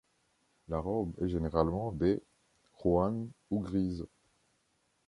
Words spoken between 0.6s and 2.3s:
La robe est généralement baie,